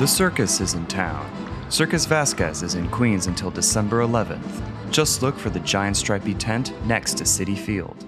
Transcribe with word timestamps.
The 0.00 0.06
circus 0.06 0.62
is 0.62 0.72
in 0.72 0.86
town. 0.86 1.30
Circus 1.68 2.06
Vazquez 2.06 2.62
is 2.62 2.74
in 2.74 2.88
Queens 2.88 3.26
until 3.26 3.50
December 3.50 4.00
11th. 4.00 4.62
Just 4.90 5.20
look 5.20 5.36
for 5.36 5.50
the 5.50 5.60
giant 5.60 5.94
stripy 5.94 6.32
tent 6.32 6.72
next 6.86 7.18
to 7.18 7.24
Citi 7.24 7.54
Field. 7.54 8.06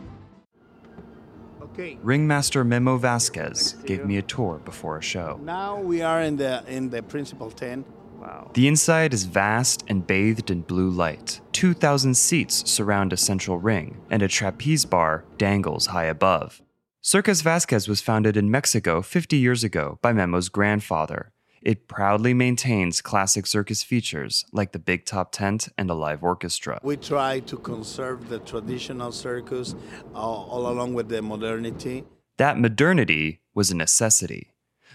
Okay. 1.61 1.99
Ringmaster 2.03 2.65
Memo 2.65 2.97
Vazquez 2.97 3.85
gave 3.85 4.07
me 4.07 4.17
a 4.17 4.23
tour 4.23 4.63
before 4.65 4.97
a 4.97 5.03
show. 5.03 5.39
Now 5.43 5.81
we 5.81 6.01
are 6.01 6.23
in 6.23 6.39
the 6.39 6.65
in 6.67 6.89
the 6.89 7.03
principal 7.03 7.51
tent. 7.51 7.87
Wow. 8.19 8.51
The 8.55 8.69
inside 8.69 9.13
is 9.13 9.25
vast 9.25 9.85
and 9.87 10.07
bathed 10.07 10.51
in 10.51 10.63
blue 10.63 10.89
light. 10.89 11.43
2,000 11.53 12.17
seats 12.17 12.71
surround 12.71 13.13
a 13.13 13.19
central 13.19 13.59
ring, 13.59 14.01
and 14.09 14.23
a 14.23 14.29
trapeze 14.29 14.87
bar 14.87 15.25
dangles 15.37 15.89
high 15.89 16.07
above. 16.07 16.63
Circus 17.03 17.43
Vazquez 17.43 17.87
was 17.87 18.01
founded 18.01 18.39
in 18.39 18.51
Mexico 18.51 19.03
50 19.03 19.37
years 19.37 19.63
ago 19.63 19.99
by 20.01 20.15
Memo's 20.15 20.49
grandfather. 20.49 21.33
It 21.63 21.87
proudly 21.87 22.35
maintains 22.35 23.01
classic 23.01 23.47
circus 23.47 23.85
features 23.85 24.45
like 24.53 24.73
the 24.73 24.81
big 24.81 25.05
top 25.05 25.31
tent 25.31 25.69
and 25.79 25.89
a 25.91 25.95
live 25.95 26.25
orchestra. 26.25 26.81
We 26.83 26.97
try 26.97 27.39
to 27.41 27.57
conserve 27.57 28.29
the 28.29 28.41
traditional 28.41 29.13
circus 29.13 29.77
uh, 30.15 30.19
all 30.19 30.67
along 30.69 30.95
with 30.95 31.09
the 31.09 31.23
modernity. 31.23 32.05
That 32.39 32.59
modernity 32.59 33.41
was 33.55 33.71
a 33.71 33.77
necessity. 33.77 34.49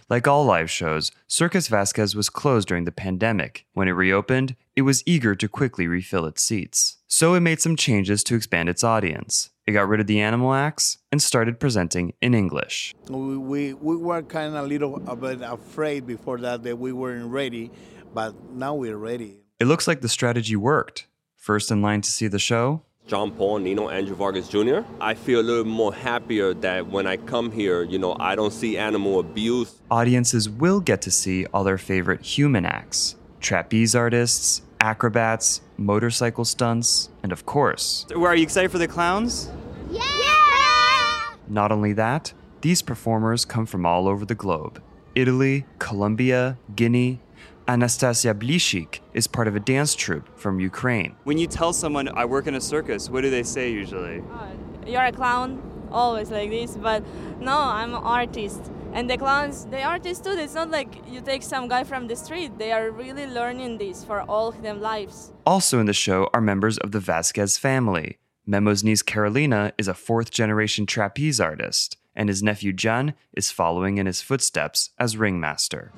Like 0.10 0.28
all 0.28 0.46
live 0.46 0.70
shows, 0.70 1.12
Circus 1.28 1.70
Vazquez 1.70 2.16
was 2.16 2.30
closed 2.30 2.68
during 2.68 2.86
the 2.86 2.92
pandemic. 2.92 3.66
When 3.74 3.88
it 3.88 3.92
reopened, 3.92 4.56
it 4.76 4.84
was 4.84 5.04
eager 5.06 5.36
to 5.36 5.48
quickly 5.48 5.88
refill 5.88 6.26
its 6.26 6.42
seats. 6.42 6.98
So 7.08 7.34
it 7.34 7.42
made 7.42 7.62
some 7.62 7.76
changes 7.76 8.24
to 8.26 8.36
expand 8.36 8.70
its 8.70 8.84
audience. 8.84 9.50
It 9.68 9.74
got 9.74 9.90
rid 9.90 10.00
of 10.00 10.08
the 10.08 10.22
animal 10.22 10.54
acts 10.54 10.98
and 11.12 11.22
started 11.22 11.60
presenting 11.60 12.14
in 12.22 12.34
English. 12.34 12.96
We, 13.10 13.36
we, 13.36 13.74
we 13.74 13.98
were 13.98 14.22
kind 14.22 14.56
of 14.56 14.64
a 14.64 14.68
little 14.68 14.96
uh, 14.96 15.12
a 15.12 15.16
bit 15.18 15.42
afraid 15.42 16.08
before 16.08 16.38
that 16.40 16.64
that 16.64 16.80
we 16.80 16.94
weren't 16.94 17.30
ready, 17.30 17.70
but 18.14 18.34
now 18.54 18.76
we're 18.76 18.96
ready. 18.96 19.42
It 19.60 19.66
looks 19.66 19.86
like 19.86 20.00
the 20.00 20.08
strategy 20.08 20.56
worked. 20.56 21.08
First 21.36 21.70
in 21.70 21.82
line 21.82 22.00
to 22.02 22.10
see 22.10 22.28
the 22.28 22.40
show, 22.40 22.84
John 23.08 23.32
Paul, 23.32 23.60
Nino, 23.60 23.90
Andrew 23.90 24.16
Vargas 24.16 24.48
Jr. 24.48 24.80
I 25.02 25.14
feel 25.14 25.40
a 25.40 25.42
little 25.42 25.66
more 25.66 25.94
happier 25.94 26.54
that 26.56 26.88
when 26.88 27.06
I 27.06 27.18
come 27.18 27.52
here, 27.52 27.84
you 27.84 28.00
know, 28.00 28.16
I 28.20 28.36
don't 28.36 28.52
see 28.52 28.78
animal 28.78 29.20
abuse. 29.20 29.82
Audiences 29.92 30.50
will 30.50 30.80
get 30.80 31.02
to 31.04 31.12
see 31.12 31.46
all 31.48 31.64
their 31.66 31.78
favorite 31.78 32.22
human 32.22 32.66
acts 32.66 33.16
trapeze 33.40 33.96
artists, 33.96 34.62
acrobats, 34.82 35.62
motorcycle 35.78 36.46
stunts, 36.46 37.10
and 37.24 37.32
of 37.32 37.46
course. 37.46 38.06
Are 38.16 38.36
you 38.36 38.44
excited 38.44 38.72
for 38.72 38.78
the 38.78 38.88
clowns? 38.88 39.50
Yeah! 39.92 41.34
Not 41.48 41.72
only 41.72 41.94
that, 41.94 42.34
these 42.62 42.82
performers 42.82 43.46
come 43.46 43.66
from 43.66 43.86
all 43.86 44.08
over 44.08 44.26
the 44.26 44.36
globe 44.36 44.82
Italy, 45.16 45.66
Colombia, 45.80 46.58
Guinea, 46.76 47.20
Anastasia 47.68 48.34
Blishik 48.34 49.00
is 49.14 49.28
part 49.28 49.48
of 49.48 49.56
a 49.56 49.60
dance 49.60 49.94
troupe 49.96 50.30
from 50.40 50.60
Ukraine. 50.60 51.16
When 51.26 51.38
you 51.38 51.48
tell 51.48 51.74
someone 51.74 52.08
I 52.08 52.24
work 52.24 52.48
in 52.48 52.56
a 52.56 52.62
circus, 52.62 53.10
what 53.10 53.22
do 53.22 53.30
they 53.30 53.44
say 53.44 53.72
usually? 53.72 54.20
Uh, 54.20 54.48
you're 54.86 55.04
a 55.04 55.12
clown, 55.12 55.62
always 55.92 56.32
like 56.32 56.50
this, 56.50 56.78
but 56.78 57.04
no, 57.42 57.58
I'm 57.58 57.94
an 57.94 58.04
artist. 58.04 58.72
And 58.94 59.10
the 59.10 59.18
clowns, 59.18 59.66
the 59.66 59.84
artists 59.84 60.24
too, 60.24 60.32
it's 60.32 60.54
not 60.54 60.72
like 60.72 61.02
you 61.10 61.20
take 61.20 61.44
some 61.44 61.68
guy 61.68 61.84
from 61.84 62.08
the 62.08 62.16
street. 62.16 62.58
They 62.58 62.72
are 62.72 62.90
really 62.90 63.28
learning 63.28 63.80
this 63.80 64.04
for 64.04 64.22
all 64.22 64.48
of 64.48 64.62
their 64.62 64.74
lives. 64.74 65.34
Also 65.46 65.80
in 65.80 65.88
the 65.88 65.94
show 65.94 66.30
are 66.34 66.42
members 66.42 66.78
of 66.78 66.94
the 66.94 67.00
Vazquez 67.00 67.60
family. 67.60 68.18
Memo's 68.50 68.82
niece 68.82 69.02
Carolina 69.02 69.74
is 69.78 69.90
a 69.90 69.94
fourth 69.94 70.32
generation 70.32 70.86
trapeze 70.86 71.42
artist, 71.42 71.98
and 72.16 72.30
his 72.30 72.42
nephew 72.42 72.72
John 72.72 73.14
is 73.34 73.52
following 73.52 73.98
in 73.98 74.06
his 74.06 74.22
footsteps 74.22 74.92
as 74.98 75.18
ringmaster. 75.18 75.92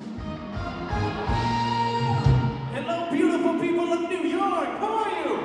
Hello, 2.74 3.08
beautiful 3.12 3.56
people 3.60 3.92
of 3.92 4.00
New 4.00 4.26
York. 4.26 4.68
How 4.80 4.98
are 4.98 5.10
you? 5.28 5.38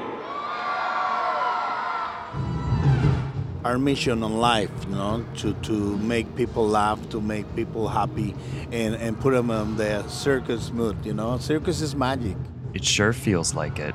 Our 3.64 3.78
mission 3.78 4.24
on 4.24 4.40
life, 4.40 4.72
you 4.90 4.96
know, 4.96 5.24
to, 5.36 5.54
to 5.54 5.98
make 5.98 6.36
people 6.36 6.68
laugh, 6.68 7.08
to 7.10 7.22
make 7.22 7.46
people 7.56 7.88
happy, 7.88 8.34
and, 8.72 8.96
and 8.96 9.20
put 9.20 9.36
them 9.36 9.52
in 9.52 9.78
the 9.78 10.08
circus 10.08 10.72
mood, 10.72 10.98
you 11.06 11.14
know. 11.14 11.38
Circus 11.38 11.82
is 11.82 11.96
magic. 11.96 12.36
It 12.74 12.84
sure 12.84 13.14
feels 13.14 13.54
like 13.54 13.78
it. 13.78 13.94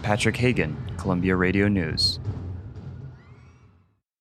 Patrick 0.00 0.38
Hagan, 0.38 0.74
Columbia 0.96 1.36
Radio 1.36 1.68
News. 1.68 2.18